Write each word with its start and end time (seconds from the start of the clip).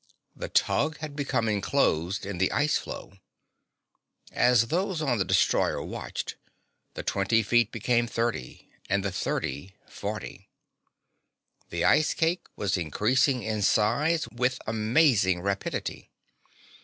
The 0.35 0.49
tug 0.49 0.97
had 0.97 1.15
become 1.15 1.47
inclosed 1.47 2.25
in 2.25 2.39
the 2.39 2.51
ice 2.51 2.75
floe. 2.75 3.19
As 4.31 4.69
those 4.69 4.99
on 4.99 5.19
the 5.19 5.23
destroyer 5.23 5.79
watched, 5.83 6.37
the 6.95 7.03
twenty 7.03 7.43
feet 7.43 7.71
became 7.71 8.07
thirty 8.07 8.67
and 8.89 9.05
the 9.05 9.11
thirty 9.11 9.75
forty. 9.85 10.49
The 11.69 11.85
ice 11.85 12.15
cake 12.15 12.47
was 12.55 12.77
increasing 12.77 13.43
in 13.43 13.61
size 13.61 14.27
with 14.29 14.59
amazing 14.65 15.41
rapidity. 15.41 16.09